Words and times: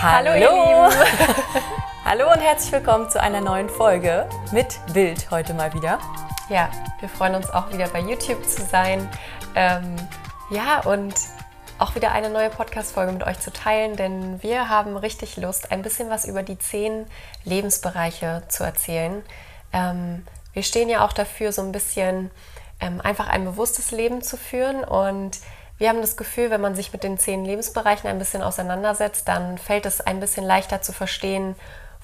Hallo, 0.00 0.30
ihr 0.32 0.48
Lieben. 0.48 1.04
Hallo 2.04 2.32
und 2.32 2.38
herzlich 2.38 2.70
willkommen 2.70 3.10
zu 3.10 3.20
einer 3.20 3.40
neuen 3.40 3.68
Folge 3.68 4.28
mit 4.52 4.78
Bild 4.94 5.28
heute 5.32 5.54
mal 5.54 5.74
wieder. 5.74 5.98
Ja, 6.48 6.70
wir 7.00 7.08
freuen 7.08 7.34
uns 7.34 7.50
auch 7.50 7.72
wieder 7.72 7.88
bei 7.88 7.98
YouTube 7.98 8.44
zu 8.44 8.62
sein. 8.62 9.08
Ähm, 9.56 9.96
ja, 10.50 10.82
und 10.84 11.14
auch 11.80 11.96
wieder 11.96 12.12
eine 12.12 12.30
neue 12.30 12.48
Podcast-Folge 12.48 13.10
mit 13.10 13.24
euch 13.24 13.40
zu 13.40 13.52
teilen, 13.52 13.96
denn 13.96 14.40
wir 14.40 14.68
haben 14.68 14.96
richtig 14.96 15.36
Lust, 15.36 15.72
ein 15.72 15.82
bisschen 15.82 16.10
was 16.10 16.26
über 16.26 16.44
die 16.44 16.58
zehn 16.58 17.06
Lebensbereiche 17.42 18.44
zu 18.46 18.62
erzählen. 18.62 19.24
Ähm, 19.72 20.24
wir 20.52 20.62
stehen 20.62 20.88
ja 20.88 21.04
auch 21.04 21.12
dafür, 21.12 21.50
so 21.50 21.62
ein 21.62 21.72
bisschen 21.72 22.30
ähm, 22.78 23.00
einfach 23.00 23.28
ein 23.28 23.44
bewusstes 23.44 23.90
Leben 23.90 24.22
zu 24.22 24.36
führen 24.36 24.84
und 24.84 25.38
wir 25.78 25.88
haben 25.88 26.00
das 26.00 26.16
Gefühl, 26.16 26.50
wenn 26.50 26.60
man 26.60 26.74
sich 26.74 26.92
mit 26.92 27.04
den 27.04 27.18
zehn 27.18 27.44
Lebensbereichen 27.44 28.10
ein 28.10 28.18
bisschen 28.18 28.42
auseinandersetzt, 28.42 29.28
dann 29.28 29.58
fällt 29.58 29.86
es 29.86 30.00
ein 30.00 30.20
bisschen 30.20 30.44
leichter 30.44 30.82
zu 30.82 30.92
verstehen, 30.92 31.54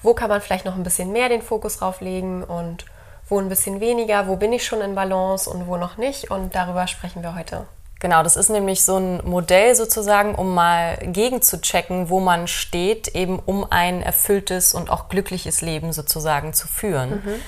wo 0.01 0.13
kann 0.13 0.29
man 0.29 0.41
vielleicht 0.41 0.65
noch 0.65 0.75
ein 0.75 0.83
bisschen 0.83 1.11
mehr 1.11 1.29
den 1.29 1.41
Fokus 1.41 1.77
drauf 1.77 1.99
legen 1.99 2.43
und 2.43 2.85
wo 3.27 3.39
ein 3.39 3.49
bisschen 3.49 3.79
weniger, 3.81 4.27
wo 4.27 4.35
bin 4.35 4.53
ich 4.53 4.65
schon 4.65 4.81
in 4.81 4.95
Balance 4.95 5.49
und 5.49 5.67
wo 5.67 5.77
noch 5.77 5.97
nicht. 5.97 6.31
Und 6.31 6.55
darüber 6.55 6.87
sprechen 6.87 7.23
wir 7.23 7.35
heute. 7.35 7.65
Genau, 7.99 8.21
das 8.23 8.35
ist 8.35 8.49
nämlich 8.49 8.83
so 8.83 8.97
ein 8.97 9.21
Modell 9.25 9.73
sozusagen, 9.73 10.35
um 10.35 10.53
mal 10.53 10.97
gegen 11.01 11.41
zu 11.41 11.59
checken, 11.59 12.09
wo 12.09 12.19
man 12.19 12.47
steht, 12.47 13.09
eben 13.09 13.39
um 13.39 13.65
ein 13.69 14.03
erfülltes 14.03 14.73
und 14.73 14.89
auch 14.89 15.09
glückliches 15.09 15.61
Leben 15.61 15.91
sozusagen 15.91 16.53
zu 16.53 16.67
führen. 16.67 17.23
Mhm. 17.23 17.41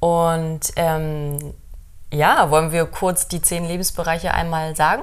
Und 0.00 0.60
ähm, 0.76 1.54
ja, 2.12 2.50
wollen 2.50 2.72
wir 2.72 2.86
kurz 2.86 3.28
die 3.28 3.42
zehn 3.42 3.66
Lebensbereiche 3.66 4.32
einmal 4.32 4.74
sagen? 4.76 5.02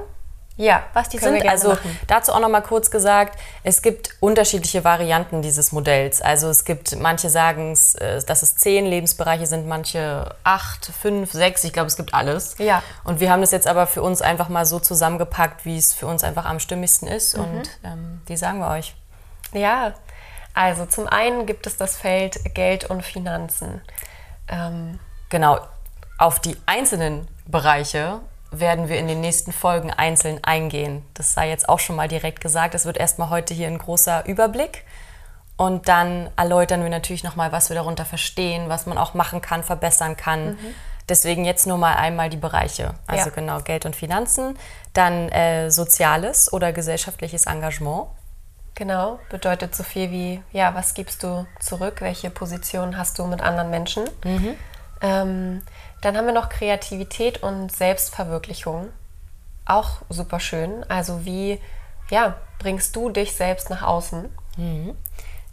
Ja, 0.57 0.83
was 0.93 1.09
die 1.09 1.17
sind. 1.17 1.45
Also 1.47 1.69
machen. 1.69 1.99
dazu 2.07 2.31
auch 2.31 2.39
noch 2.39 2.49
mal 2.49 2.61
kurz 2.61 2.89
gesagt, 2.89 3.37
es 3.63 3.81
gibt 3.81 4.15
unterschiedliche 4.21 4.85
Varianten 4.85 5.41
dieses 5.41 5.73
Modells. 5.73 6.21
Also 6.21 6.47
es 6.47 6.63
gibt, 6.63 6.97
manche 6.97 7.29
sagen, 7.29 7.77
äh, 7.99 8.21
dass 8.23 8.41
es 8.41 8.55
zehn 8.55 8.85
Lebensbereiche 8.85 9.47
sind, 9.47 9.67
manche 9.67 10.33
acht, 10.45 10.85
fünf, 10.85 11.33
sechs. 11.33 11.63
Ich 11.65 11.73
glaube, 11.73 11.87
es 11.87 11.97
gibt 11.97 12.13
alles. 12.13 12.55
Ja. 12.57 12.81
Und 13.03 13.19
wir 13.19 13.31
haben 13.31 13.41
das 13.41 13.51
jetzt 13.51 13.67
aber 13.67 13.85
für 13.85 14.01
uns 14.01 14.21
einfach 14.21 14.47
mal 14.47 14.65
so 14.65 14.79
zusammengepackt, 14.79 15.65
wie 15.65 15.77
es 15.77 15.93
für 15.93 16.07
uns 16.07 16.23
einfach 16.23 16.45
am 16.45 16.59
stimmigsten 16.59 17.09
ist. 17.09 17.35
Mhm. 17.35 17.43
Und 17.43 17.69
ähm, 17.83 18.21
die 18.29 18.37
sagen 18.37 18.59
wir 18.59 18.69
euch. 18.69 18.95
Ja, 19.51 19.93
also 20.53 20.85
zum 20.85 21.07
einen 21.07 21.45
gibt 21.45 21.67
es 21.67 21.75
das 21.75 21.97
Feld 21.97 22.55
Geld 22.55 22.85
und 22.85 23.03
Finanzen. 23.03 23.81
Ähm, 24.47 24.99
genau. 25.29 25.59
Auf 26.17 26.39
die 26.39 26.55
einzelnen 26.65 27.27
Bereiche 27.45 28.21
werden 28.59 28.89
wir 28.89 28.97
in 28.97 29.07
den 29.07 29.21
nächsten 29.21 29.51
Folgen 29.51 29.91
einzeln 29.91 30.43
eingehen. 30.43 31.03
Das 31.13 31.33
sei 31.33 31.49
jetzt 31.49 31.69
auch 31.69 31.79
schon 31.79 31.95
mal 31.95 32.07
direkt 32.07 32.41
gesagt. 32.41 32.75
Es 32.75 32.85
wird 32.85 32.97
erstmal 32.97 33.29
heute 33.29 33.53
hier 33.53 33.67
ein 33.67 33.77
großer 33.77 34.25
Überblick. 34.25 34.83
Und 35.57 35.87
dann 35.87 36.29
erläutern 36.35 36.83
wir 36.83 36.89
natürlich 36.89 37.23
nochmal, 37.23 37.51
was 37.51 37.69
wir 37.69 37.75
darunter 37.75 38.03
verstehen, 38.03 38.67
was 38.67 38.85
man 38.85 38.97
auch 38.97 39.13
machen 39.13 39.41
kann, 39.41 39.63
verbessern 39.63 40.17
kann. 40.17 40.51
Mhm. 40.51 40.75
Deswegen 41.07 41.45
jetzt 41.45 41.67
nur 41.67 41.77
mal 41.77 41.95
einmal 41.95 42.29
die 42.29 42.37
Bereiche. 42.37 42.95
Also 43.07 43.29
ja. 43.29 43.35
genau 43.35 43.59
Geld 43.61 43.85
und 43.85 43.95
Finanzen, 43.95 44.57
dann 44.93 45.29
äh, 45.29 45.69
soziales 45.69 46.51
oder 46.51 46.73
gesellschaftliches 46.73 47.45
Engagement. 47.45 48.07
Genau, 48.73 49.19
bedeutet 49.29 49.73
so 49.73 49.83
viel 49.83 50.11
wie, 50.11 50.43
ja, 50.51 50.75
was 50.75 50.93
gibst 50.93 51.23
du 51.23 51.47
zurück, 51.59 52.01
welche 52.01 52.29
Position 52.29 52.97
hast 52.97 53.17
du 53.19 53.25
mit 53.25 53.39
anderen 53.39 53.69
Menschen. 53.69 54.03
Mhm. 54.25 54.55
Ähm, 55.01 55.61
dann 56.01 56.17
haben 56.17 56.25
wir 56.25 56.33
noch 56.33 56.49
Kreativität 56.49 57.43
und 57.43 57.71
Selbstverwirklichung. 57.71 58.89
Auch 59.65 60.01
super 60.09 60.39
schön. 60.39 60.83
Also 60.89 61.25
wie 61.25 61.59
ja, 62.09 62.35
bringst 62.59 62.95
du 62.95 63.09
dich 63.09 63.33
selbst 63.33 63.69
nach 63.69 63.81
außen? 63.81 64.29
Mhm. 64.57 64.95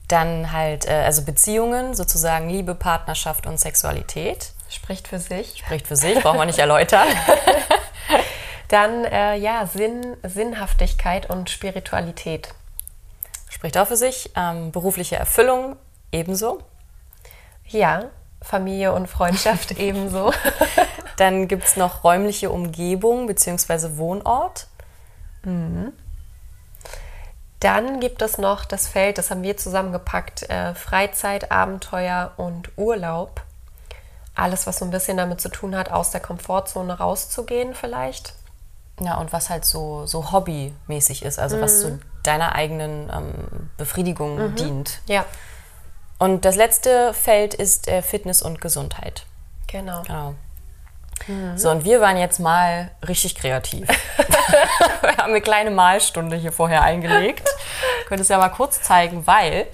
Dann 0.08 0.52
halt, 0.52 0.86
äh, 0.86 1.02
also 1.04 1.22
Beziehungen, 1.24 1.94
sozusagen 1.94 2.48
Liebe, 2.50 2.74
Partnerschaft 2.74 3.46
und 3.46 3.58
Sexualität. 3.58 4.52
Spricht 4.68 5.08
für 5.08 5.18
sich. 5.18 5.58
Spricht 5.58 5.86
für 5.86 5.96
sich, 5.96 6.20
brauchen 6.20 6.38
wir 6.38 6.44
nicht 6.44 6.58
erläutern. 6.58 7.06
Dann, 8.68 9.04
äh, 9.04 9.36
ja, 9.36 9.66
Sinn, 9.66 10.16
Sinnhaftigkeit 10.22 11.28
und 11.28 11.50
Spiritualität. 11.50 12.54
Spricht 13.50 13.76
auch 13.76 13.86
für 13.86 13.96
sich. 13.96 14.30
Ähm, 14.34 14.72
berufliche 14.72 15.16
Erfüllung 15.16 15.76
ebenso. 16.10 16.60
Ja, 17.68 18.10
Familie 18.42 18.92
und 18.92 19.06
Freundschaft 19.08 19.72
ebenso. 19.78 20.32
Dann 21.16 21.48
gibt 21.48 21.64
es 21.64 21.76
noch 21.76 22.04
räumliche 22.04 22.50
Umgebung 22.50 23.26
bzw. 23.26 23.96
Wohnort. 23.96 24.66
Mhm. 25.44 25.92
Dann 27.60 28.00
gibt 28.00 28.22
es 28.22 28.38
noch 28.38 28.64
das 28.64 28.88
Feld, 28.88 29.18
das 29.18 29.30
haben 29.30 29.44
wir 29.44 29.56
zusammengepackt, 29.56 30.50
äh, 30.50 30.74
Freizeit, 30.74 31.52
Abenteuer 31.52 32.32
und 32.36 32.70
Urlaub. 32.76 33.40
Alles, 34.34 34.66
was 34.66 34.78
so 34.78 34.84
ein 34.84 34.90
bisschen 34.90 35.16
damit 35.16 35.40
zu 35.40 35.48
tun 35.48 35.76
hat, 35.76 35.92
aus 35.92 36.10
der 36.10 36.20
Komfortzone 36.20 36.98
rauszugehen 36.98 37.74
vielleicht. 37.74 38.34
Ja, 39.00 39.16
und 39.18 39.32
was 39.32 39.48
halt 39.48 39.64
so, 39.64 40.06
so 40.06 40.32
hobbymäßig 40.32 41.24
ist, 41.24 41.38
also 41.38 41.56
mhm. 41.56 41.60
was 41.60 41.80
so 41.80 41.98
deiner 42.24 42.54
eigenen 42.56 43.10
ähm, 43.14 43.70
Befriedigung 43.76 44.38
mhm. 44.38 44.56
dient. 44.56 45.00
Ja. 45.06 45.24
Und 46.22 46.44
das 46.44 46.54
letzte 46.54 47.12
Feld 47.14 47.52
ist 47.52 47.88
äh, 47.88 48.00
Fitness 48.00 48.42
und 48.42 48.60
Gesundheit. 48.60 49.26
Genau. 49.66 50.02
genau. 50.02 50.34
Mhm. 51.26 51.58
So, 51.58 51.68
und 51.68 51.84
wir 51.84 52.00
waren 52.00 52.16
jetzt 52.16 52.38
mal 52.38 52.92
richtig 53.08 53.34
kreativ. 53.34 53.88
wir 55.00 55.16
haben 55.16 55.30
eine 55.30 55.40
kleine 55.40 55.72
Malstunde 55.72 56.36
hier 56.36 56.52
vorher 56.52 56.82
eingelegt. 56.82 57.48
Könntest 58.06 58.30
ja 58.30 58.38
mal 58.38 58.50
kurz 58.50 58.82
zeigen, 58.82 59.26
weil, 59.26 59.66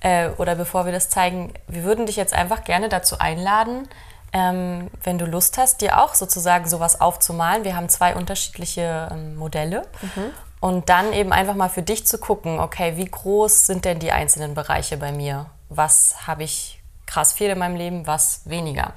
äh, 0.00 0.28
oder 0.36 0.54
bevor 0.54 0.84
wir 0.84 0.92
das 0.92 1.08
zeigen, 1.08 1.54
wir 1.66 1.82
würden 1.82 2.04
dich 2.04 2.16
jetzt 2.16 2.34
einfach 2.34 2.64
gerne 2.64 2.90
dazu 2.90 3.18
einladen, 3.18 3.88
ähm, 4.34 4.90
wenn 5.02 5.16
du 5.16 5.24
Lust 5.24 5.56
hast, 5.56 5.80
dir 5.80 5.98
auch 6.02 6.12
sozusagen 6.12 6.68
sowas 6.68 7.00
aufzumalen. 7.00 7.64
Wir 7.64 7.74
haben 7.74 7.88
zwei 7.88 8.14
unterschiedliche 8.14 9.08
ähm, 9.10 9.36
Modelle. 9.36 9.86
Mhm. 10.02 10.34
Und 10.60 10.90
dann 10.90 11.14
eben 11.14 11.32
einfach 11.32 11.54
mal 11.54 11.70
für 11.70 11.82
dich 11.82 12.06
zu 12.06 12.18
gucken, 12.18 12.60
okay, 12.60 12.98
wie 12.98 13.06
groß 13.06 13.64
sind 13.64 13.86
denn 13.86 13.98
die 13.98 14.12
einzelnen 14.12 14.52
Bereiche 14.52 14.98
bei 14.98 15.10
mir? 15.10 15.46
Was 15.76 16.26
habe 16.26 16.44
ich 16.44 16.80
krass 17.06 17.32
viel 17.32 17.50
in 17.50 17.58
meinem 17.58 17.76
Leben, 17.76 18.06
was 18.06 18.42
weniger. 18.44 18.92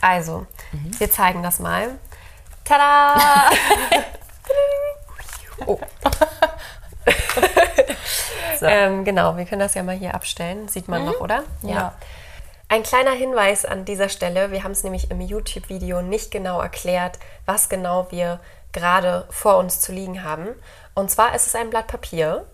Also, 0.00 0.46
mhm. 0.72 0.98
wir 0.98 1.10
zeigen 1.10 1.42
das 1.42 1.58
mal. 1.58 1.98
Tada! 2.64 3.16
oh. 5.66 5.78
so. 8.60 8.66
ähm, 8.66 9.04
genau, 9.04 9.36
wir 9.36 9.44
können 9.44 9.60
das 9.60 9.74
ja 9.74 9.82
mal 9.82 9.96
hier 9.96 10.14
abstellen. 10.14 10.68
Sieht 10.68 10.88
man 10.88 11.02
mhm. 11.02 11.08
noch, 11.08 11.20
oder? 11.20 11.44
Ja. 11.62 11.70
ja. 11.70 11.94
Ein 12.68 12.82
kleiner 12.82 13.12
Hinweis 13.12 13.64
an 13.64 13.86
dieser 13.86 14.10
Stelle. 14.10 14.50
Wir 14.50 14.62
haben 14.62 14.72
es 14.72 14.84
nämlich 14.84 15.10
im 15.10 15.20
YouTube-Video 15.20 16.02
nicht 16.02 16.30
genau 16.30 16.60
erklärt, 16.60 17.18
was 17.46 17.70
genau 17.70 18.08
wir 18.10 18.40
gerade 18.72 19.26
vor 19.30 19.56
uns 19.56 19.80
zu 19.80 19.92
liegen 19.92 20.22
haben. 20.22 20.48
Und 20.94 21.10
zwar 21.10 21.34
ist 21.34 21.46
es 21.46 21.54
ein 21.54 21.70
Blatt 21.70 21.86
Papier 21.86 22.46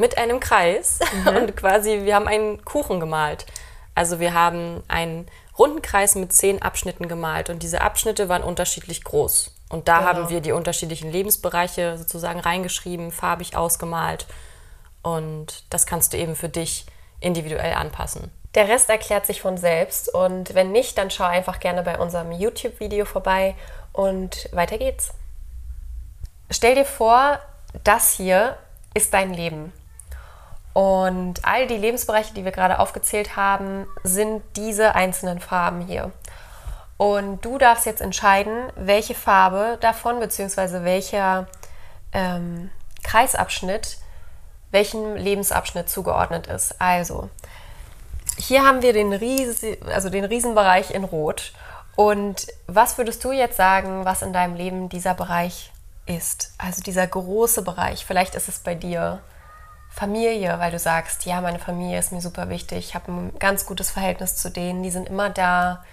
mit 0.00 0.18
einem 0.18 0.40
Kreis 0.40 0.98
mhm. 1.12 1.28
und 1.36 1.56
quasi, 1.56 2.00
wir 2.02 2.14
haben 2.14 2.26
einen 2.26 2.64
Kuchen 2.64 2.98
gemalt. 2.98 3.46
Also 3.94 4.18
wir 4.18 4.34
haben 4.34 4.82
einen 4.88 5.26
runden 5.58 5.82
Kreis 5.82 6.14
mit 6.14 6.32
zehn 6.32 6.62
Abschnitten 6.62 7.06
gemalt 7.06 7.50
und 7.50 7.62
diese 7.62 7.82
Abschnitte 7.82 8.28
waren 8.28 8.42
unterschiedlich 8.42 9.04
groß. 9.04 9.54
Und 9.68 9.86
da 9.86 9.98
genau. 9.98 10.08
haben 10.08 10.30
wir 10.30 10.40
die 10.40 10.52
unterschiedlichen 10.52 11.12
Lebensbereiche 11.12 11.98
sozusagen 11.98 12.40
reingeschrieben, 12.40 13.12
farbig 13.12 13.56
ausgemalt. 13.56 14.26
Und 15.02 15.64
das 15.70 15.86
kannst 15.86 16.12
du 16.12 16.16
eben 16.16 16.34
für 16.34 16.48
dich 16.48 16.86
individuell 17.20 17.74
anpassen. 17.74 18.30
Der 18.54 18.68
Rest 18.68 18.90
erklärt 18.90 19.26
sich 19.26 19.42
von 19.42 19.56
selbst 19.56 20.12
und 20.12 20.54
wenn 20.54 20.72
nicht, 20.72 20.98
dann 20.98 21.10
schau 21.10 21.24
einfach 21.24 21.60
gerne 21.60 21.84
bei 21.84 21.98
unserem 21.98 22.32
YouTube-Video 22.32 23.04
vorbei 23.04 23.54
und 23.92 24.48
weiter 24.52 24.76
geht's. 24.76 25.12
Stell 26.50 26.74
dir 26.74 26.84
vor, 26.84 27.38
das 27.84 28.12
hier 28.14 28.56
ist 28.92 29.14
dein 29.14 29.32
Leben. 29.32 29.72
Und 30.72 31.44
all 31.44 31.66
die 31.66 31.76
Lebensbereiche, 31.76 32.34
die 32.34 32.44
wir 32.44 32.52
gerade 32.52 32.78
aufgezählt 32.78 33.36
haben, 33.36 33.86
sind 34.04 34.42
diese 34.56 34.94
einzelnen 34.94 35.40
Farben 35.40 35.80
hier. 35.80 36.12
Und 36.96 37.44
du 37.44 37.58
darfst 37.58 37.86
jetzt 37.86 38.02
entscheiden, 38.02 38.70
welche 38.76 39.14
Farbe 39.14 39.78
davon, 39.80 40.20
beziehungsweise 40.20 40.84
welcher 40.84 41.46
ähm, 42.12 42.70
Kreisabschnitt, 43.02 43.98
welchem 44.70 45.16
Lebensabschnitt 45.16 45.88
zugeordnet 45.88 46.46
ist. 46.46 46.80
Also, 46.80 47.30
hier 48.36 48.64
haben 48.64 48.82
wir 48.82 48.92
den, 48.92 49.12
Ries 49.12 49.64
also 49.92 50.10
den 50.10 50.24
Riesenbereich 50.24 50.92
in 50.92 51.04
Rot. 51.04 51.52
Und 51.96 52.46
was 52.66 52.98
würdest 52.98 53.24
du 53.24 53.32
jetzt 53.32 53.56
sagen, 53.56 54.04
was 54.04 54.22
in 54.22 54.32
deinem 54.32 54.54
Leben 54.54 54.88
dieser 54.88 55.14
Bereich 55.14 55.72
ist? 56.06 56.52
Also 56.58 56.82
dieser 56.82 57.06
große 57.06 57.62
Bereich. 57.62 58.06
Vielleicht 58.06 58.34
ist 58.34 58.48
es 58.48 58.60
bei 58.60 58.74
dir 58.74 59.20
Familie, 59.90 60.58
weil 60.58 60.70
du 60.70 60.78
sagst, 60.78 61.26
ja, 61.26 61.40
meine 61.40 61.58
Familie 61.58 61.98
ist 61.98 62.12
mir 62.12 62.20
super 62.20 62.48
wichtig, 62.48 62.78
ich 62.78 62.94
habe 62.94 63.10
ein 63.12 63.38
ganz 63.38 63.66
gutes 63.66 63.90
Verhältnis 63.90 64.36
zu 64.36 64.48
denen, 64.50 64.82
die 64.82 64.90
sind 64.90 65.08
immer 65.08 65.30
da, 65.30 65.84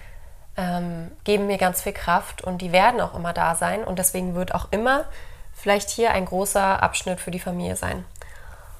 ähm, 0.56 1.10
geben 1.24 1.46
mir 1.46 1.58
ganz 1.58 1.82
viel 1.82 1.92
Kraft 1.92 2.42
und 2.42 2.58
die 2.62 2.72
werden 2.72 3.00
auch 3.00 3.14
immer 3.14 3.32
da 3.32 3.54
sein 3.54 3.84
und 3.84 3.98
deswegen 3.98 4.34
wird 4.34 4.54
auch 4.54 4.68
immer 4.70 5.04
vielleicht 5.52 5.90
hier 5.90 6.12
ein 6.12 6.24
großer 6.24 6.82
Abschnitt 6.82 7.20
für 7.20 7.30
die 7.32 7.40
Familie 7.40 7.76
sein. 7.76 8.04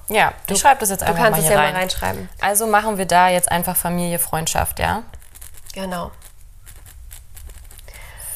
Ja, 0.07 0.31
ich 0.47 0.59
schreibe 0.59 0.79
das 0.79 0.89
jetzt 0.89 1.01
Du 1.01 1.05
einfach 1.07 1.23
kannst 1.25 1.39
mal 1.39 1.45
es 1.45 1.53
ja 1.53 1.59
rein. 1.59 1.73
mal 1.73 1.79
reinschreiben. 1.81 2.29
Also 2.41 2.65
machen 2.65 2.97
wir 2.97 3.05
da 3.05 3.29
jetzt 3.29 3.51
einfach 3.51 3.75
Familie, 3.75 4.17
Freundschaft, 4.17 4.79
ja? 4.79 5.03
Genau. 5.73 6.11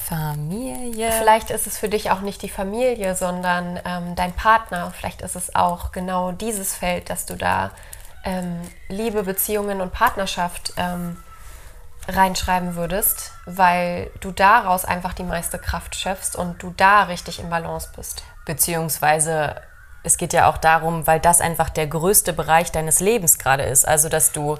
Familie. 0.07 1.11
Vielleicht 1.11 1.49
ist 1.49 1.67
es 1.67 1.77
für 1.77 1.89
dich 1.89 2.11
auch 2.11 2.21
nicht 2.21 2.41
die 2.41 2.49
Familie, 2.49 3.15
sondern 3.15 3.79
ähm, 3.85 4.15
dein 4.15 4.33
Partner. 4.33 4.91
Vielleicht 4.97 5.21
ist 5.21 5.35
es 5.35 5.55
auch 5.55 5.91
genau 5.91 6.31
dieses 6.31 6.75
Feld, 6.75 7.09
dass 7.09 7.25
du 7.25 7.35
da 7.35 7.71
ähm, 8.23 8.59
Liebe, 8.89 9.23
Beziehungen 9.23 9.81
und 9.81 9.93
Partnerschaft 9.93 10.73
ähm, 10.77 11.17
reinschreiben 12.07 12.75
würdest, 12.75 13.31
weil 13.45 14.11
du 14.19 14.31
daraus 14.31 14.83
einfach 14.83 15.13
die 15.13 15.23
meiste 15.23 15.57
Kraft 15.57 15.95
schöpfst 15.95 16.35
und 16.35 16.61
du 16.61 16.73
da 16.75 17.03
richtig 17.03 17.39
im 17.39 17.49
Balance 17.49 17.89
bist. 17.95 18.23
Beziehungsweise 18.45 19.55
es 20.03 20.17
geht 20.17 20.33
ja 20.33 20.49
auch 20.49 20.57
darum, 20.57 21.07
weil 21.07 21.21
das 21.21 21.39
einfach 21.39 21.69
der 21.69 21.87
größte 21.87 22.33
Bereich 22.33 22.71
deines 22.71 22.99
Lebens 22.99 23.39
gerade 23.39 23.63
ist. 23.63 23.87
Also, 23.87 24.09
dass 24.09 24.33
du 24.33 24.57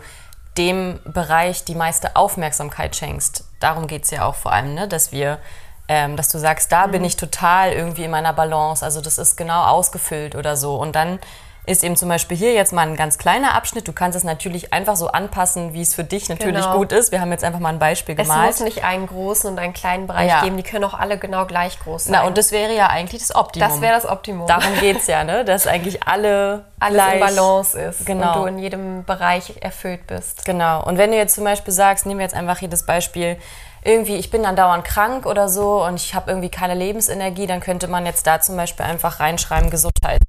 dem 0.58 1.00
Bereich 1.04 1.66
die 1.66 1.76
meiste 1.76 2.16
Aufmerksamkeit 2.16 2.96
schenkst. 2.96 3.44
Darum 3.64 3.88
geht 3.88 4.04
es 4.04 4.12
ja 4.12 4.26
auch 4.26 4.36
vor 4.36 4.52
allem, 4.52 4.74
ne? 4.74 4.90
dass 4.90 5.14
wir, 5.14 5.40
ähm, 5.88 6.18
dass 6.18 6.28
du 6.28 6.38
sagst, 6.38 6.72
da 6.72 6.88
bin 6.88 7.04
ich 7.06 7.16
total 7.16 7.72
irgendwie 7.72 8.04
in 8.04 8.12
meiner 8.12 8.34
Balance. 8.34 8.84
Also 8.84 9.00
das 9.00 9.18
ist 9.18 9.38
genau 9.38 9.64
ausgefüllt 9.64 10.36
oder 10.36 10.58
so. 10.58 10.76
Und 10.76 10.96
dann 10.96 11.20
ist 11.66 11.84
eben 11.84 11.96
zum 11.96 12.10
Beispiel 12.10 12.36
hier 12.36 12.54
jetzt 12.54 12.74
mal 12.74 12.82
ein 12.86 12.96
ganz 12.98 13.18
kleiner 13.18 13.56
Abschnitt. 13.56 13.88
Du 13.88 13.94
kannst 13.94 14.18
es 14.18 14.24
natürlich 14.26 14.74
einfach 14.74 14.98
so 14.98 15.08
anpassen, 15.08 15.74
wie 15.74 15.82
es 15.82 15.96
für 15.96 16.04
dich 16.04 16.28
natürlich 16.28 16.56
Genau. 16.66 16.78
gut 16.78 16.92
ist. 16.92 17.12
Wir 17.14 17.22
haben 17.22 17.32
jetzt 17.32 17.44
einfach 17.46 17.60
mal 17.60 17.70
ein 17.70 17.80
Beispiel 17.80 18.16
Es 18.20 18.28
gemalt. 18.28 18.48
muss 18.48 18.60
nicht 18.60 18.84
einen 18.84 19.08
großen 19.08 19.50
und 19.50 19.60
einen 19.60 19.74
kleinen 19.74 20.06
Bereich 20.08 20.28
Ja. 20.30 20.42
geben, 20.42 20.58
die 20.58 20.64
können 20.64 20.84
auch 20.84 20.94
alle 20.94 21.18
genau 21.18 21.46
gleich 21.46 21.80
groß 21.80 22.06
sein. 22.06 22.16
Na, 22.20 22.28
und 22.28 22.38
das 22.38 22.52
wäre 22.52 22.76
ja 22.76 22.88
eigentlich 22.88 23.22
das 23.22 23.34
Optimum. 23.34 23.70
das 23.70 23.80
wäre 23.80 23.94
das 23.94 24.06
Optimum. 24.06 24.46
Darum 24.46 24.78
geht 24.82 24.98
es 24.98 25.08
ja, 25.08 25.24
ne? 25.24 25.46
dass 25.46 25.66
eigentlich 25.66 26.04
alle 26.06 26.66
alles 26.80 26.96
gleich, 26.96 27.14
in 27.14 27.20
Balance 27.22 27.80
ist 27.80 28.06
Genau. 28.06 28.34
und 28.34 28.42
du 28.42 28.46
in 28.48 28.60
jedem 28.60 29.06
Bereich 29.06 29.54
erfüllt 29.62 30.06
bist. 30.06 30.44
Genau. 30.44 30.84
Und 30.84 30.98
wenn 30.98 31.12
du 31.12 31.18
jetzt 31.18 31.36
zum 31.36 31.46
Beispiel 31.46 31.74
sagst, 31.74 32.06
nehmen 32.06 32.20
wir 32.20 32.26
jetzt 32.26 32.36
einfach 32.36 32.58
hier 32.58 32.70
das 32.70 32.86
Beispiel, 32.86 33.38
irgendwie, 33.86 34.16
ich 34.18 34.30
bin 34.32 34.44
dann 34.44 34.56
dauernd 34.58 34.84
krank 34.84 35.26
oder 35.26 35.48
so 35.48 35.84
und 35.86 35.96
ich 35.96 36.14
habe 36.14 36.30
irgendwie 36.32 36.50
keine 36.50 36.74
Lebensenergie, 36.74 37.48
dann 37.48 37.62
könnte 37.62 37.88
man 37.88 38.06
jetzt 38.06 38.28
da 38.28 38.42
zum 38.42 38.58
Beispiel 38.58 38.86
einfach 38.86 39.20
reinschreiben, 39.22 39.70
Gesundheit. 39.70 40.20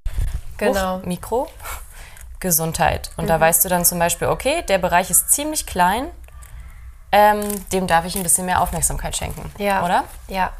Genau. 0.72 1.00
Mikro. 1.04 1.48
Gesundheit. 2.40 3.10
Und 3.16 3.30
da 3.30 3.40
weißt 3.40 3.64
du 3.64 3.70
dann 3.70 3.86
zum 3.86 3.98
Beispiel, 3.98 4.28
okay, 4.28 4.62
der 4.68 4.76
Bereich 4.76 5.10
ist 5.10 5.32
ziemlich 5.32 5.66
klein, 5.66 6.10
ähm, 7.10 7.40
dem 7.70 7.86
darf 7.86 8.04
ich 8.04 8.16
ein 8.16 8.22
bisschen 8.22 8.44
mehr 8.44 8.60
Aufmerksamkeit 8.60 9.16
schenken. 9.16 9.50
Ja. 9.56 9.82
Oder? 9.82 10.04
Ja. 10.28 10.52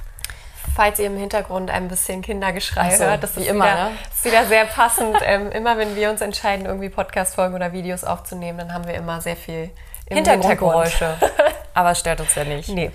Falls 0.74 0.98
ihr 0.98 1.06
im 1.06 1.16
Hintergrund 1.16 1.70
ein 1.70 1.88
bisschen 1.88 2.22
Kindergeschrei 2.22 2.96
so, 2.96 3.04
hört, 3.04 3.22
das 3.22 3.36
wie 3.36 3.42
ist, 3.42 3.48
immer, 3.48 3.66
wieder, 3.66 3.90
ne? 3.90 3.96
ist 4.10 4.24
wieder 4.24 4.46
sehr 4.46 4.64
passend. 4.64 5.16
ähm, 5.24 5.52
immer 5.52 5.76
wenn 5.76 5.94
wir 5.94 6.10
uns 6.10 6.20
entscheiden, 6.20 6.64
irgendwie 6.64 6.88
Podcast-Folgen 6.88 7.54
oder 7.54 7.72
Videos 7.72 8.02
aufzunehmen, 8.02 8.58
dann 8.58 8.72
haben 8.72 8.86
wir 8.86 8.94
immer 8.94 9.20
sehr 9.20 9.36
viel 9.36 9.70
Hintergrundgeräusche. 10.08 11.16
Aber 11.74 11.90
es 11.90 12.00
stört 12.00 12.20
uns 12.20 12.34
ja 12.34 12.44
nicht. 12.44 12.68
Nee. 12.70 12.90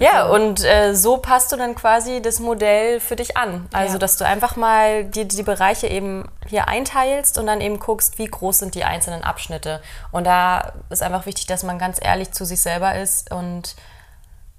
Ja, 0.00 0.26
und 0.28 0.64
äh, 0.64 0.94
so 0.94 1.16
passt 1.18 1.50
du 1.52 1.56
dann 1.56 1.74
quasi 1.74 2.22
das 2.22 2.40
Modell 2.40 3.00
für 3.00 3.16
dich 3.16 3.36
an. 3.36 3.68
Also, 3.72 3.94
Ja. 3.94 3.98
dass 3.98 4.16
du 4.16 4.24
einfach 4.24 4.56
mal 4.56 5.04
die, 5.04 5.26
die 5.26 5.42
Bereiche 5.42 5.86
eben 5.88 6.28
hier 6.46 6.68
einteilst 6.68 7.38
und 7.38 7.46
dann 7.46 7.60
eben 7.60 7.78
guckst, 7.78 8.18
wie 8.18 8.26
groß 8.26 8.60
sind 8.60 8.74
die 8.74 8.84
einzelnen 8.84 9.22
Abschnitte. 9.24 9.82
Und 10.12 10.24
da 10.24 10.72
ist 10.90 11.02
einfach 11.02 11.26
wichtig, 11.26 11.46
dass 11.46 11.62
man 11.62 11.78
ganz 11.78 11.98
ehrlich 12.02 12.32
zu 12.32 12.44
sich 12.44 12.60
selber 12.60 12.96
ist 12.96 13.32
und 13.32 13.76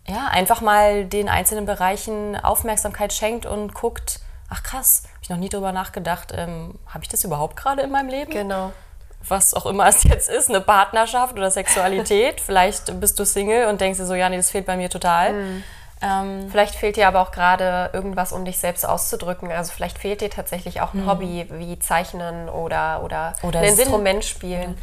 ja, 0.08 0.28
einfach 0.32 0.62
mal 0.62 1.06
den 1.06 1.30
einzelnen 1.30 1.66
Bereichen 1.66 2.36
Aufmerksamkeit 2.36 3.14
schenkt 3.14 3.46
und 3.46 3.74
guckt, 3.76 4.20
ach 4.50 4.64
krass, 4.64 5.04
habe 5.06 5.20
ich 5.22 5.30
noch 5.30 5.38
nie 5.38 5.50
drüber 5.50 5.72
nachgedacht, 5.72 6.34
ähm, 6.36 6.80
habe 6.88 7.04
ich 7.04 7.10
das 7.10 7.24
überhaupt 7.24 7.56
gerade 7.56 7.84
in 7.84 7.92
meinem 7.92 8.10
Leben? 8.10 8.32
Genau. 8.32 8.72
Was 9.28 9.54
auch 9.54 9.66
immer 9.66 9.88
es 9.88 10.04
jetzt 10.04 10.30
ist, 10.30 10.50
eine 10.50 10.62
Partnerschaft 10.62 11.34
oder 11.38 11.52
Sexualität. 11.52 12.42
Vielleicht 12.46 13.00
bist 13.00 13.20
du 13.20 13.26
Single 13.26 13.68
und 13.68 13.82
denkst 13.82 14.00
dir 14.00 14.06
so, 14.06 14.16
ja, 14.16 14.30
nee, 14.30 14.38
das 14.38 14.50
fehlt 14.52 14.66
bei 14.66 14.78
mir 14.78 14.90
total. 14.90 15.34
Mhm. 15.34 15.64
Ähm, 16.02 16.48
Vielleicht 16.50 16.76
fehlt 16.76 16.96
dir 16.96 17.08
aber 17.10 17.22
auch 17.22 17.32
gerade 17.32 17.90
irgendwas, 17.92 18.32
um 18.32 18.46
dich 18.46 18.58
selbst 18.58 18.88
auszudrücken. 18.88 19.52
Also 19.52 19.74
vielleicht 19.74 19.98
fehlt 19.98 20.22
dir 20.22 20.30
tatsächlich 20.30 20.80
auch 20.80 20.94
ein 20.94 21.06
Hobby 21.06 21.46
wie 21.52 21.78
Zeichnen 21.78 22.48
oder, 22.48 23.02
oder, 23.04 23.34
Mhm. 23.42 23.50
Oder 23.50 23.60
ein. 23.60 23.66
Instrument 23.66 24.24
spielen. 24.24 24.78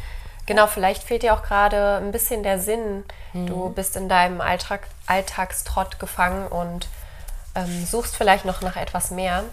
Genau, 0.45 0.67
vielleicht 0.67 1.01
fehlt 1.03 1.23
dir 1.23 1.33
auch 1.33 1.41
gerade 1.41 1.97
ein 1.97 2.11
bisschen 2.11 2.43
der 2.43 2.59
Sinn. 2.59 3.03
Mhm. 3.33 3.47
Du 3.47 3.69
bist 3.69 3.95
in 3.95 4.07
deinem 4.09 4.41
Alltag, 4.41 4.81
Alltagstrott 5.07 5.99
gefangen 5.99 6.47
und 6.47 6.87
ähm, 7.55 7.85
suchst 7.85 8.15
vielleicht 8.15 8.45
noch 8.45 8.61
nach 8.61 8.75
etwas 8.75 9.09
mehr. 9.09 9.43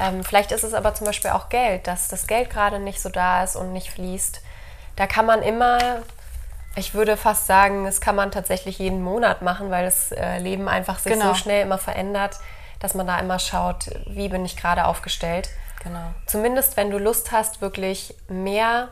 Ähm, 0.00 0.22
vielleicht 0.24 0.52
ist 0.52 0.62
es 0.64 0.74
aber 0.74 0.94
zum 0.94 1.06
Beispiel 1.06 1.30
auch 1.30 1.48
Geld, 1.48 1.86
dass 1.86 2.08
das 2.08 2.26
Geld 2.26 2.50
gerade 2.50 2.78
nicht 2.78 3.00
so 3.00 3.08
da 3.08 3.42
ist 3.42 3.56
und 3.56 3.72
nicht 3.72 3.90
fließt. 3.90 4.40
Da 4.96 5.06
kann 5.06 5.26
man 5.26 5.42
immer, 5.42 5.78
ich 6.76 6.94
würde 6.94 7.16
fast 7.16 7.46
sagen, 7.46 7.84
das 7.84 8.00
kann 8.00 8.14
man 8.14 8.30
tatsächlich 8.30 8.78
jeden 8.78 9.02
Monat 9.02 9.42
machen, 9.42 9.70
weil 9.70 9.84
das 9.84 10.12
äh, 10.12 10.38
Leben 10.38 10.68
einfach 10.68 10.98
sich 10.98 11.12
Genau. 11.12 11.28
so 11.28 11.34
schnell 11.34 11.62
immer 11.62 11.78
verändert, 11.78 12.36
dass 12.80 12.94
man 12.94 13.06
da 13.06 13.18
immer 13.18 13.38
schaut, 13.40 13.86
wie 14.06 14.28
bin 14.28 14.44
ich 14.44 14.56
gerade 14.56 14.84
aufgestellt. 14.86 15.48
genau. 15.82 16.12
Zumindest 16.26 16.76
wenn 16.76 16.90
du 16.90 16.98
Lust 16.98 17.32
hast, 17.32 17.60
wirklich 17.60 18.14
mehr 18.28 18.88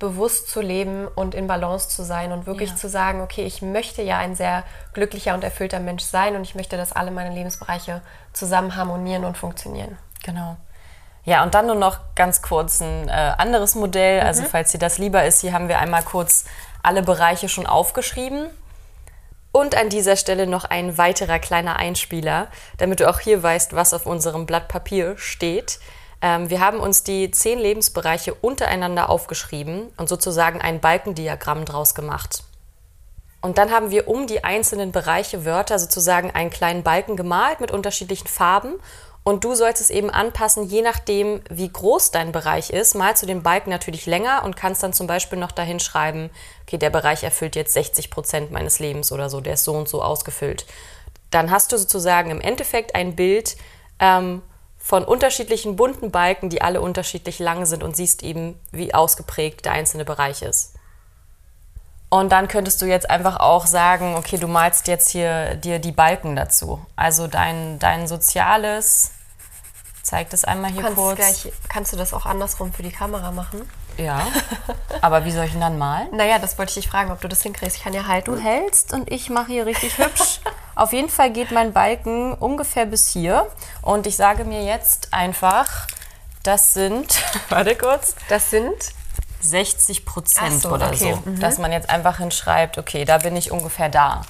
bewusst 0.00 0.48
zu 0.50 0.60
leben 0.60 1.06
und 1.06 1.36
in 1.36 1.46
Balance 1.46 1.88
zu 1.88 2.02
sein 2.02 2.32
und 2.32 2.46
wirklich 2.46 2.70
Ja. 2.70 2.76
zu 2.76 2.88
sagen, 2.88 3.20
okay, 3.22 3.44
ich 3.46 3.62
möchte 3.62 4.02
ja 4.02 4.18
ein 4.18 4.34
sehr 4.34 4.64
glücklicher 4.92 5.34
und 5.34 5.44
erfüllter 5.44 5.78
Mensch 5.78 6.02
sein 6.02 6.34
und 6.34 6.42
ich 6.42 6.56
möchte, 6.56 6.76
dass 6.76 6.92
alle 6.92 7.12
meine 7.12 7.32
Lebensbereiche 7.32 8.02
zusammen 8.32 8.74
harmonieren 8.74 9.24
und 9.24 9.38
funktionieren. 9.38 9.96
Genau. 10.24 10.56
Ja, 11.24 11.42
und 11.42 11.54
dann 11.54 11.66
nur 11.66 11.76
noch 11.76 11.98
ganz 12.16 12.42
kurz 12.42 12.80
ein 12.80 13.08
äh, 13.08 13.12
anderes 13.12 13.74
Modell. 13.76 14.20
Also, 14.20 14.42
Mhm. 14.42 14.46
falls 14.46 14.72
dir 14.72 14.78
das 14.78 14.98
lieber 14.98 15.24
ist, 15.24 15.40
hier 15.40 15.52
haben 15.52 15.68
wir 15.68 15.78
einmal 15.78 16.02
kurz 16.02 16.44
alle 16.82 17.02
Bereiche 17.02 17.48
schon 17.48 17.66
aufgeschrieben. 17.66 18.50
Und 19.52 19.76
an 19.76 19.88
dieser 19.88 20.16
Stelle 20.16 20.46
noch 20.48 20.64
ein 20.64 20.98
weiterer 20.98 21.38
kleiner 21.38 21.76
Einspieler, 21.76 22.48
damit 22.78 23.00
du 23.00 23.08
auch 23.08 23.20
hier 23.20 23.42
weißt, 23.42 23.74
was 23.74 23.94
auf 23.94 24.04
unserem 24.04 24.46
Blatt 24.46 24.66
Papier 24.68 25.16
steht. 25.16 25.78
Ähm, 26.20 26.50
wir 26.50 26.60
haben 26.60 26.80
uns 26.80 27.04
die 27.04 27.30
zehn 27.30 27.58
Lebensbereiche 27.58 28.34
untereinander 28.34 29.08
aufgeschrieben 29.08 29.92
und 29.96 30.08
sozusagen 30.08 30.60
ein 30.60 30.80
Balkendiagramm 30.80 31.64
draus 31.64 31.94
gemacht. 31.94 32.42
Und 33.42 33.58
dann 33.58 33.70
haben 33.70 33.90
wir 33.90 34.08
um 34.08 34.26
die 34.26 34.42
einzelnen 34.42 34.90
Bereiche 34.90 35.44
Wörter 35.44 35.78
sozusagen 35.78 36.30
einen 36.30 36.50
kleinen 36.50 36.82
Balken 36.82 37.14
gemalt 37.14 37.60
mit 37.60 37.70
unterschiedlichen 37.70 38.26
Farben. 38.26 38.74
Und 39.24 39.42
du 39.42 39.54
sollst 39.54 39.80
es 39.80 39.88
eben 39.88 40.10
anpassen, 40.10 40.64
je 40.64 40.82
nachdem, 40.82 41.40
wie 41.48 41.72
groß 41.72 42.10
dein 42.10 42.30
Bereich 42.30 42.68
ist. 42.68 42.94
Malst 42.94 43.22
du 43.22 43.26
den 43.26 43.42
Balken 43.42 43.70
natürlich 43.70 44.04
länger 44.04 44.44
und 44.44 44.54
kannst 44.54 44.82
dann 44.82 44.92
zum 44.92 45.06
Beispiel 45.06 45.38
noch 45.38 45.50
dahin 45.50 45.80
schreiben, 45.80 46.28
okay, 46.62 46.76
der 46.76 46.90
Bereich 46.90 47.24
erfüllt 47.24 47.56
jetzt 47.56 47.72
60 47.72 48.10
Prozent 48.10 48.50
meines 48.50 48.80
Lebens 48.80 49.12
oder 49.12 49.30
so, 49.30 49.40
der 49.40 49.54
ist 49.54 49.64
so 49.64 49.72
und 49.72 49.88
so 49.88 50.02
ausgefüllt. 50.02 50.66
Dann 51.30 51.50
hast 51.50 51.72
du 51.72 51.78
sozusagen 51.78 52.30
im 52.30 52.42
Endeffekt 52.42 52.94
ein 52.94 53.16
Bild 53.16 53.56
ähm, 53.98 54.42
von 54.78 55.04
unterschiedlichen 55.04 55.74
bunten 55.74 56.10
Balken, 56.10 56.50
die 56.50 56.60
alle 56.60 56.82
unterschiedlich 56.82 57.38
lang 57.38 57.64
sind 57.64 57.82
und 57.82 57.96
siehst 57.96 58.22
eben, 58.22 58.60
wie 58.72 58.92
ausgeprägt 58.92 59.64
der 59.64 59.72
einzelne 59.72 60.04
Bereich 60.04 60.42
ist. 60.42 60.73
Und 62.14 62.30
dann 62.30 62.46
könntest 62.46 62.80
du 62.80 62.86
jetzt 62.86 63.10
einfach 63.10 63.40
auch 63.40 63.66
sagen, 63.66 64.14
okay, 64.14 64.38
du 64.38 64.46
malst 64.46 64.86
jetzt 64.86 65.08
hier 65.08 65.56
dir 65.56 65.80
die 65.80 65.90
Balken 65.90 66.36
dazu. 66.36 66.80
Also 66.94 67.26
dein, 67.26 67.80
dein 67.80 68.06
soziales, 68.06 69.10
zeig 70.00 70.30
das 70.30 70.44
einmal 70.44 70.70
hier 70.70 70.82
Kannst, 70.82 70.96
kurz. 70.96 71.16
gleich, 71.16 71.52
kannst 71.68 71.92
du 71.92 71.96
das 71.96 72.14
auch 72.14 72.24
andersrum 72.24 72.72
für 72.72 72.84
die 72.84 72.92
Kamera 72.92 73.32
machen? 73.32 73.68
Ja. 73.96 74.24
Aber 75.00 75.24
wie 75.24 75.32
soll 75.32 75.46
ich 75.46 75.54
ihn 75.54 75.60
dann 75.60 75.76
malen? 75.76 76.06
Naja, 76.12 76.38
das 76.38 76.56
wollte 76.56 76.70
ich 76.70 76.74
dich 76.76 76.88
fragen, 76.88 77.10
ob 77.10 77.20
du 77.20 77.26
das 77.26 77.42
hinkriegst. 77.42 77.78
Ich 77.78 77.82
kann 77.82 77.92
ja 77.92 78.06
halten. 78.06 78.30
Du 78.30 78.40
hältst 78.40 78.92
und 78.92 79.10
ich 79.10 79.28
mache 79.28 79.48
hier 79.48 79.66
richtig 79.66 79.98
hübsch. 79.98 80.38
Auf 80.76 80.92
jeden 80.92 81.08
Fall 81.08 81.30
geht 81.30 81.50
mein 81.50 81.72
Balken 81.72 82.34
ungefähr 82.34 82.86
bis 82.86 83.08
hier. 83.08 83.48
Und 83.82 84.06
ich 84.06 84.14
sage 84.14 84.44
mir 84.44 84.62
jetzt 84.62 85.12
einfach, 85.12 85.88
das 86.44 86.74
sind, 86.74 87.20
warte 87.48 87.74
kurz, 87.74 88.14
Das 88.28 88.50
sind 88.50 88.76
60 89.44 90.04
Prozent 90.04 90.62
so, 90.62 90.70
oder 90.70 90.88
okay. 90.88 91.18
so. 91.24 91.30
Dass 91.32 91.58
man 91.58 91.72
jetzt 91.72 91.90
einfach 91.90 92.18
hinschreibt, 92.18 92.78
okay, 92.78 93.04
da 93.04 93.18
bin 93.18 93.36
ich 93.36 93.50
ungefähr 93.50 93.88
da. 93.88 94.22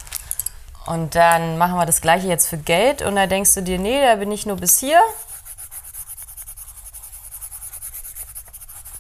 Und 0.87 1.15
dann 1.15 1.57
machen 1.57 1.77
wir 1.77 1.87
das 1.87 2.01
gleiche 2.01 2.27
jetzt 2.27 2.49
für 2.49 2.59
Geld 2.59 3.01
und 3.01 3.17
da 3.17 3.27
denkst 3.27 3.55
du 3.55 3.63
dir, 3.63 3.79
nee, 3.79 4.03
da 4.05 4.17
bin 4.17 4.31
ich 4.31 4.45
nur 4.45 4.57
bis 4.57 4.79
hier. 4.79 5.01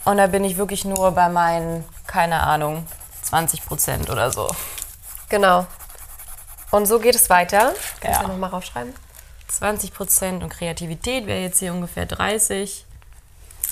Und 0.04 0.18
da 0.18 0.26
bin 0.26 0.44
ich 0.44 0.56
wirklich 0.56 0.84
nur 0.84 1.12
bei 1.12 1.28
meinen, 1.28 1.84
keine 2.06 2.40
Ahnung, 2.40 2.86
20 3.22 3.64
Prozent 3.64 4.10
oder 4.10 4.30
so. 4.30 4.48
Genau. 5.28 5.66
Und 6.70 6.86
so 6.86 6.98
geht 6.98 7.14
es 7.14 7.30
weiter. 7.30 7.74
Kannst 8.00 8.20
Ja. 8.20 8.26
du 8.26 8.28
nochmal 8.32 8.50
raufschreiben? 8.50 8.94
20 9.48 9.94
Prozent 9.94 10.42
und 10.42 10.50
Kreativität 10.50 11.26
wäre 11.26 11.40
jetzt 11.40 11.58
hier 11.58 11.72
ungefähr 11.72 12.06
30. 12.06 12.84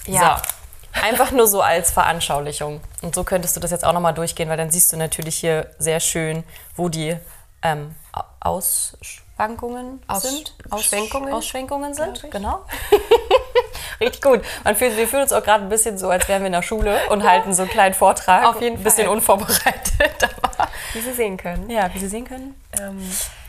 Ja. 0.06 0.38
So. 0.38 0.61
Einfach 1.00 1.30
nur 1.30 1.46
so 1.46 1.62
als 1.62 1.90
Veranschaulichung. 1.90 2.80
Und 3.02 3.14
so 3.14 3.24
könntest 3.24 3.56
du 3.56 3.60
das 3.60 3.70
jetzt 3.70 3.84
auch 3.84 3.92
nochmal 3.92 4.14
durchgehen, 4.14 4.48
weil 4.48 4.56
dann 4.56 4.70
siehst 4.70 4.92
du 4.92 4.96
natürlich 4.96 5.36
hier 5.38 5.70
sehr 5.78 6.00
schön, 6.00 6.44
wo 6.76 6.88
die 6.88 7.16
ähm, 7.62 7.94
Au- 8.12 8.24
Ausschwankungen 8.40 10.02
Aus- 10.06 10.22
sind. 10.22 10.54
Ausschwenkungen? 10.70 11.32
Ausschwenkungen 11.32 11.94
sind, 11.94 12.30
genau. 12.30 12.64
Richtig 14.00 14.20
gut. 14.22 14.42
Man 14.64 14.74
fühlt, 14.76 14.96
wir 14.96 15.06
fühlen 15.06 15.22
uns 15.22 15.32
auch 15.32 15.42
gerade 15.42 15.62
ein 15.64 15.68
bisschen 15.68 15.96
so, 15.96 16.10
als 16.10 16.26
wären 16.28 16.42
wir 16.42 16.46
in 16.48 16.52
der 16.52 16.62
Schule 16.62 16.98
und 17.10 17.22
halten 17.22 17.54
so 17.54 17.62
einen 17.62 17.70
kleinen 17.70 17.94
Vortrag. 17.94 18.44
Auf 18.44 18.60
jeden 18.60 18.76
Ein 18.78 18.82
bisschen 18.82 19.06
Fall. 19.06 19.14
unvorbereitet. 19.14 19.92
Aber 20.42 20.68
Wie 20.92 21.00
Sie 21.00 21.12
sehen 21.12 21.36
können. 21.36 21.70
ja, 21.70 21.92
wie 21.94 21.98
Sie 22.00 22.08
sehen 22.08 22.24
können. 22.26 22.60
Ähm, 22.80 22.98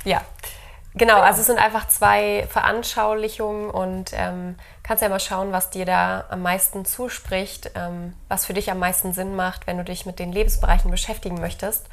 ja, 0.06 0.22
genau. 0.96 1.22
Also 1.22 1.42
es 1.42 1.48
sind 1.48 1.60
einfach 1.60 1.88
zwei 1.88 2.48
Veranschaulichungen 2.50 3.70
und 3.70 4.12
ähm, 4.14 4.56
kannst 4.84 5.04
ja 5.04 5.10
mal 5.10 5.20
schauen, 5.20 5.52
was 5.52 5.70
dir 5.70 5.86
da 5.86 6.26
am 6.30 6.42
meisten 6.42 6.86
zuspricht, 6.86 7.72
ähm, 7.76 8.14
was 8.28 8.46
für 8.46 8.54
dich 8.54 8.72
am 8.72 8.80
meisten 8.80 9.14
Sinn 9.14 9.36
macht, 9.36 9.68
wenn 9.68 9.78
du 9.78 9.84
dich 9.84 10.06
mit 10.06 10.20
den 10.20 10.32
Lebensbereichen 10.32 10.92
beschäftigen 10.92 11.40
möchtest. 11.40 11.88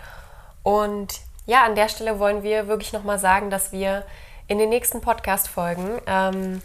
Und 0.62 1.21
ja, 1.47 1.64
an 1.64 1.75
der 1.75 1.88
Stelle 1.88 2.19
wollen 2.19 2.42
wir 2.42 2.69
wirklich 2.69 2.92
nochmal 2.92 3.19
sagen, 3.19 3.50
dass 3.50 3.73
wir 3.73 4.04
in 4.47 4.59
den 4.59 4.69
nächsten 4.69 5.00
Podcast-Folgen 5.00 6.00
ähm, 6.07 6.62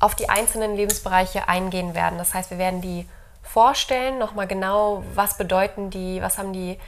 auf 0.00 0.14
die 0.14 0.28
einzelnen 0.28 0.76
Lebensbereiche 0.76 1.48
eingehen 1.48 1.94
werden. 1.94 2.18
Das 2.18 2.34
heißt, 2.34 2.50
wir 2.50 2.58
werden 2.58 2.80
die 2.80 3.08
vorstellen, 3.42 4.18
nochmal 4.18 4.46
genau, 4.46 5.04
was 5.14 5.38
bedeuten 5.38 5.90
die, 5.90 6.20
was 6.20 6.38
haben 6.38 6.52
die 6.52 6.78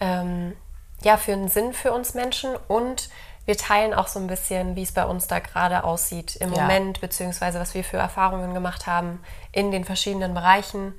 ähm, 0.00 0.56
ja, 1.02 1.16
für 1.16 1.32
einen 1.32 1.48
Sinn 1.48 1.72
für 1.72 1.92
uns 1.92 2.14
Menschen 2.14 2.54
und 2.68 3.08
wir 3.44 3.56
teilen 3.56 3.92
auch 3.94 4.06
so 4.08 4.18
ein 4.20 4.26
bisschen, 4.26 4.76
wie 4.76 4.82
es 4.82 4.92
bei 4.92 5.04
uns 5.04 5.26
da 5.26 5.38
gerade 5.40 5.84
aussieht 5.84 6.36
im 6.36 6.52
Ja. 6.52 6.62
Moment, 6.62 7.00
beziehungsweise 7.00 7.58
was 7.60 7.74
wir 7.74 7.82
für 7.84 7.96
Erfahrungen 7.96 8.54
gemacht 8.54 8.86
haben 8.86 9.20
in 9.52 9.70
den 9.70 9.84
verschiedenen 9.84 10.34
Bereichen. 10.34 10.94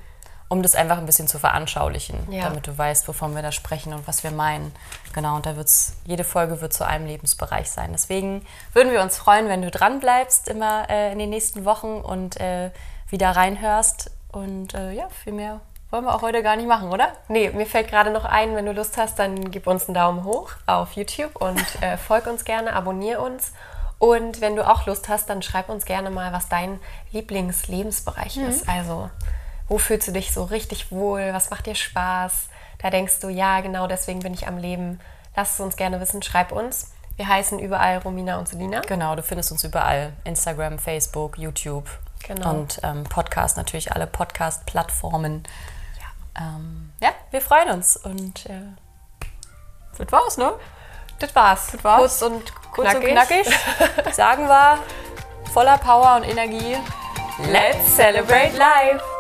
Um 0.50 0.62
das 0.62 0.76
einfach 0.76 0.98
ein 1.00 1.08
bisschen 1.08 1.28
zu 1.28 1.40
veranschaulichen, 1.40 2.32
Ja. 2.32 2.44
damit 2.44 2.68
du 2.68 2.78
weißt, 2.78 3.08
wovon 3.08 3.34
wir 3.34 3.42
da 3.42 3.52
sprechen 3.52 3.92
und 3.92 4.08
was 4.08 4.24
wir 4.24 4.30
meinen. 4.30 4.72
Genau, 5.14 5.36
und 5.36 5.48
da 5.48 5.56
wird's, 5.56 5.94
jede 6.06 6.24
Folge 6.24 6.62
wird 6.62 6.74
zu 6.74 6.86
einem 6.86 7.08
Lebensbereich 7.08 7.72
sein. 7.72 7.90
Deswegen 7.92 8.46
würden 8.74 8.92
wir 8.92 9.02
uns 9.02 9.18
freuen, 9.18 9.48
wenn 9.48 9.64
du 9.64 9.72
dran 9.72 10.00
bleibst, 10.00 10.48
immer 10.50 10.88
äh, 10.92 11.12
in 11.12 11.18
den 11.18 11.32
nächsten 11.32 11.66
Wochen 11.66 12.02
und 12.02 12.40
äh, 12.40 12.70
wieder 13.10 13.32
reinhörst. 13.32 14.12
Und 14.32 14.76
äh, 14.76 14.92
ja, 14.92 15.08
viel 15.24 15.34
mehr 15.34 15.60
wollen 15.94 16.06
wir 16.06 16.16
auch 16.16 16.24
heute 16.24 16.42
gar 16.42 16.56
nicht 16.56 16.68
machen, 16.68 16.92
oder? 16.92 17.10
Nee, 17.28 17.52
mir 17.52 17.68
fällt 17.68 17.88
gerade 17.88 18.10
noch 18.10 18.26
ein, 18.26 18.56
wenn 18.56 18.66
du 18.66 18.74
Lust 18.74 18.98
hast, 18.98 19.20
dann 19.20 19.52
gib 19.52 19.68
uns 19.68 19.86
einen 19.86 19.94
Daumen 19.94 20.24
hoch 20.24 20.50
auf 20.66 20.94
YouTube 20.94 21.36
und 21.36 21.64
äh, 21.82 21.98
folg 21.98 22.26
uns 22.26 22.46
gerne, 22.46 22.74
abonnier 22.74 23.22
uns. 23.22 23.54
Und 24.00 24.42
wenn 24.42 24.56
du 24.56 24.68
auch 24.68 24.88
Lust 24.88 25.08
hast, 25.08 25.30
dann 25.30 25.44
schreib 25.44 25.70
uns 25.70 25.86
gerne 25.86 26.10
mal, 26.10 26.34
was 26.34 26.50
dein 26.50 26.80
Lieblingslebensbereich 27.12 28.38
ist. 28.38 28.68
Also, 28.68 29.12
wo 29.70 29.78
fühlst 29.78 30.08
du 30.08 30.12
dich 30.12 30.34
so 30.34 30.46
richtig 30.46 30.92
wohl? 30.92 31.32
Was 31.32 31.52
macht 31.52 31.68
dir 31.68 31.76
Spaß? 31.76 32.50
Da 32.82 32.90
denkst 32.90 33.20
du, 33.20 33.30
ja, 33.30 33.62
genau 33.62 33.86
deswegen 33.86 34.22
bin 34.22 34.34
ich 34.34 34.48
am 34.48 34.58
Leben. 34.58 35.00
Lass 35.36 35.54
es 35.54 35.60
uns 35.60 35.78
gerne 35.78 36.02
wissen, 36.02 36.24
schreib 36.24 36.52
uns. 36.52 36.92
Wir 37.18 37.28
heißen 37.28 37.60
überall 37.60 38.00
Romina 38.00 38.40
und 38.40 38.48
Selina. 38.48 38.82
Genau, 38.82 39.16
du 39.16 39.22
findest 39.22 39.52
uns 39.52 39.64
überall. 39.64 40.14
Instagram, 40.24 40.80
Facebook, 40.80 41.38
YouTube. 41.38 41.88
Genau. 42.28 42.50
Und 42.50 42.80
ähm, 42.82 43.04
Podcast, 43.04 43.58
natürlich 43.58 43.92
alle 43.92 44.08
Podcast-Plattformen. 44.08 45.44
Ja. 46.38 46.42
Ähm, 46.42 46.94
ja, 47.02 47.10
wir 47.32 47.42
freuen 47.42 47.70
uns. 47.70 47.98
Und 47.98 48.46
äh, 48.48 48.62
das 49.98 50.12
war's, 50.12 50.38
ne? 50.38 50.54
Das 51.20 51.36
war's. 51.36 51.68
Das 51.72 51.84
war's. 51.84 52.20
Kurz 52.20 52.22
und 52.22 52.54
Kurz 52.72 52.90
knackig. 52.90 53.10
und 53.10 53.14
knackig. 53.14 54.14
Sagen 54.16 54.48
wir, 54.48 54.80
voller 55.54 55.78
Power 55.78 56.16
und 56.18 56.24
Energie. 56.24 56.78
Let's 57.52 57.96
celebrate 57.96 58.56
life! 58.58 59.13